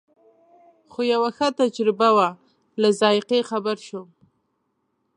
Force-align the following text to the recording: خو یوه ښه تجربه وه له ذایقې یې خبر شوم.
خو 0.91 0.99
یوه 1.13 1.29
ښه 1.37 1.47
تجربه 1.59 2.09
وه 2.15 2.29
له 2.81 2.89
ذایقې 3.01 3.37
یې 3.41 3.47
خبر 3.51 3.77
شوم. 3.87 4.07